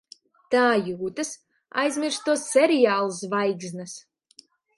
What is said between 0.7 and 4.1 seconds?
jūtas aizmirsto seriālu zvaigznes.